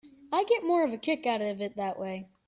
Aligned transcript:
I 0.33 0.45
get 0.45 0.63
more 0.63 0.83
of 0.83 0.91
a 0.93 0.97
kick 0.97 1.27
out 1.27 1.43
of 1.43 1.61
it 1.61 1.75
that 1.75 1.99
way. 1.99 2.25